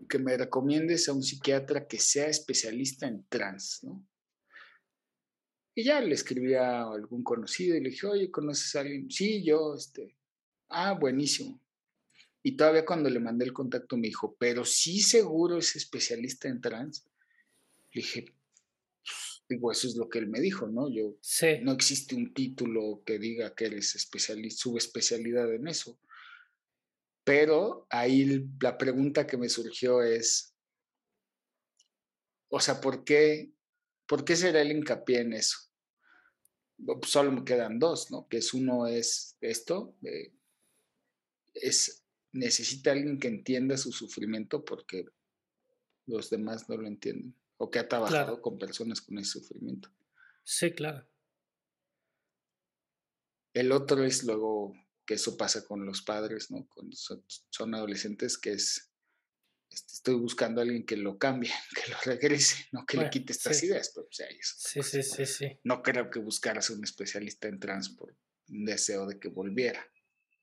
que 0.08 0.20
me 0.20 0.38
recomiendes 0.38 1.10
a 1.10 1.14
un 1.14 1.24
psiquiatra 1.24 1.88
que 1.88 2.00
sea 2.00 2.28
especialista 2.28 3.08
en 3.08 3.26
trans, 3.28 3.84
¿no? 3.84 4.06
Y 5.76 5.84
ya 5.84 6.02
le 6.02 6.14
escribí 6.14 6.56
a 6.56 6.84
algún 6.84 7.24
conocido 7.24 7.76
y 7.76 7.82
le 7.82 7.92
dije, 7.92 8.08
oye, 8.08 8.32
¿conoces 8.32 8.76
a 8.76 8.82
alguien? 8.82 9.10
Sí, 9.10 9.46
yo, 9.46 9.76
este, 9.76 10.18
ah, 10.70 10.94
buenísimo. 10.94 11.62
Y 12.42 12.56
todavía 12.56 12.86
cuando 12.86 13.10
le 13.10 13.20
mandé 13.20 13.46
el 13.46 13.54
contacto 13.54 13.98
me 13.98 14.08
dijo, 14.08 14.36
pero 14.40 14.64
sí 14.64 15.02
seguro 15.02 15.58
es 15.58 15.76
especialista 15.76 16.48
en 16.48 16.62
trans. 16.62 17.06
Le 17.92 18.02
dije, 18.02 18.34
digo, 19.50 19.72
eso 19.72 19.88
es 19.88 19.96
lo 19.96 20.08
que 20.08 20.20
él 20.20 20.28
me 20.28 20.40
dijo, 20.40 20.68
¿no? 20.68 20.90
Yo 20.90 21.18
no 21.64 21.72
existe 21.72 22.16
un 22.16 22.34
título 22.34 23.02
que 23.06 23.20
diga 23.20 23.56
que 23.56 23.66
eres 23.66 23.96
especialista, 23.96 24.62
subespecialidad 24.62 25.54
en 25.54 25.68
eso. 25.68 26.00
Pero 27.24 27.88
ahí 27.90 28.48
la 28.62 28.78
pregunta 28.78 29.28
que 29.28 29.38
me 29.38 29.50
surgió 29.50 30.02
es, 30.02 30.56
o 32.48 32.60
sea, 32.60 32.80
¿por 32.80 33.04
qué, 33.04 33.52
¿por 34.08 34.24
qué 34.24 34.36
será 34.36 34.62
el 34.62 34.72
hincapié 34.72 35.22
en 35.22 35.34
eso? 35.34 35.58
Solo 37.06 37.32
me 37.32 37.44
quedan 37.44 37.80
dos, 37.80 38.10
¿no? 38.12 38.28
Que 38.28 38.38
es 38.38 38.54
uno 38.54 38.88
es 38.88 39.36
esto, 39.42 39.96
es 41.54 42.04
necesita 42.32 42.92
alguien 42.92 43.20
que 43.20 43.28
entienda 43.28 43.78
su 43.78 43.92
sufrimiento 43.92 44.64
porque 44.64 45.06
los 46.06 46.30
demás 46.30 46.70
no 46.70 46.78
lo 46.78 46.88
entienden 46.88 47.36
o 47.58 47.70
que 47.70 47.80
ha 47.80 47.88
trabajado 47.88 48.42
con 48.42 48.58
personas 48.58 49.02
con 49.02 49.18
ese 49.18 49.40
sufrimiento. 49.40 49.90
Sí, 50.44 50.72
claro. 50.72 51.08
El 53.54 53.72
otro 53.72 54.04
es 54.04 54.24
luego 54.24 54.74
que 55.06 55.16
eso 55.16 55.36
pasa 55.36 55.66
con 55.66 55.86
los 55.86 56.02
padres, 56.02 56.52
¿no? 56.52 56.68
Cuando 56.68 56.96
son, 56.96 57.76
adolescentes, 57.76 58.38
que 58.38 58.52
es, 58.52 58.94
este, 59.70 59.94
estoy 59.94 60.16
buscando 60.16 60.62
a 60.62 60.64
alguien 60.64 60.86
que 60.86 60.96
lo 60.96 61.18
cambie, 61.18 61.52
que 61.76 61.92
lo 61.92 61.98
regrese, 62.06 62.68
no 62.72 62.86
que 62.86 62.98
le 62.98 63.10
quite 63.10 63.34
estas 63.34 63.62
ideas, 63.64 63.92
pero 63.94 64.08
pues, 64.08 64.56
sí, 64.58 64.82
sí, 64.82 65.04
sí, 65.04 65.26
sí. 65.26 65.60
No 65.64 65.82
creo 65.82 66.10
que 66.10 66.20
buscaras 66.20 66.70
un 66.70 66.84
especialista 66.84 67.48
en 67.48 67.60
trans 67.60 67.90
por 67.90 68.16
un 68.48 68.66
deseo 68.66 69.06
de 69.06 69.20
que 69.20 69.28
volviera 69.28 69.86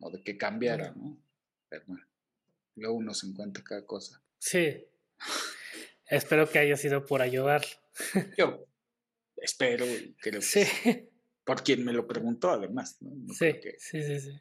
o 0.01 0.11
de 0.11 0.23
que 0.23 0.37
cambiara, 0.37 0.93
¿no? 0.93 1.26
Pero 1.69 1.85
bueno, 1.87 2.07
luego 2.77 2.95
uno 2.95 3.15
se 3.15 3.27
encuentra 3.27 3.63
cada 3.65 3.85
cosa. 3.87 4.23
Sí. 4.39 4.87
espero 6.07 6.49
que 6.49 6.59
haya 6.59 6.77
sido 6.77 7.05
por 7.05 7.23
ayudar. 7.23 7.65
Yo 8.37 8.67
espero 9.37 9.87
y 9.87 10.15
creo 10.21 10.43
sí. 10.43 10.65
por 11.45 11.63
quien 11.63 11.85
me 11.85 11.93
lo 11.93 12.07
preguntó, 12.07 12.51
además. 12.51 12.97
¿no? 13.01 13.33
sí, 13.35 13.53
sí, 13.79 14.03
sí, 14.03 14.21
sí. 14.21 14.41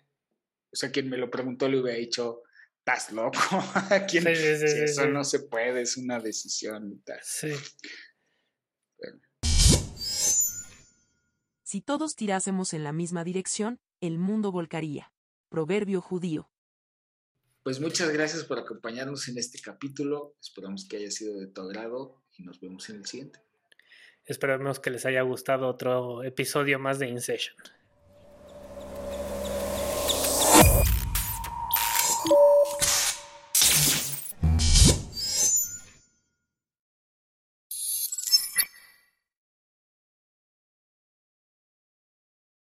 O 0.71 0.75
sea, 0.75 0.91
quien 0.91 1.09
me 1.09 1.17
lo 1.17 1.29
preguntó 1.31 1.69
le 1.69 1.79
hubiera 1.79 1.97
dicho, 1.97 2.43
estás 2.79 3.11
loco. 3.11 3.39
¿Quién? 4.09 4.23
Sí, 4.23 4.35
sí, 4.35 4.67
sí, 4.67 4.79
eso 4.83 5.07
no 5.07 5.23
se 5.23 5.39
puede, 5.39 5.81
es 5.81 5.97
una 5.97 6.19
decisión. 6.19 7.01
Sí. 7.23 7.51
Si 11.63 11.81
todos 11.81 12.15
tirásemos 12.15 12.73
en 12.73 12.83
la 12.83 12.93
misma 12.93 13.23
dirección, 13.23 13.79
el 14.01 14.17
mundo 14.17 14.51
volcaría. 14.51 15.11
Proverbio 15.49 16.01
judío. 16.01 16.49
Pues 17.65 17.79
muchas 17.79 18.11
gracias 18.11 18.43
por 18.43 18.59
acompañarnos 18.59 19.27
en 19.27 19.39
este 19.39 19.59
capítulo. 19.59 20.35
Esperamos 20.39 20.87
que 20.87 20.97
haya 20.97 21.09
sido 21.09 21.39
de 21.39 21.47
tu 21.47 21.61
agrado 21.61 22.21
y 22.37 22.43
nos 22.43 22.59
vemos 22.59 22.87
en 22.91 22.97
el 22.97 23.07
siguiente. 23.07 23.39
Esperamos 24.23 24.79
que 24.79 24.91
les 24.91 25.03
haya 25.07 25.23
gustado 25.23 25.67
otro 25.67 26.21
episodio 26.23 26.77
más 26.77 26.99
de 26.99 27.07
InSession. 27.07 27.55